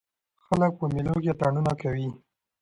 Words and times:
خلک 0.45 0.71
په 0.79 0.85
مېلو 0.93 1.13
کښي 1.15 1.29
اتڼونه 1.31 1.73
کوي. 1.81 2.09